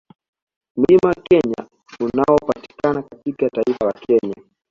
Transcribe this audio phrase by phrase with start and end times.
[0.75, 1.67] Mlima Kenya
[2.01, 4.35] unaopatikana katika taifa la Kenya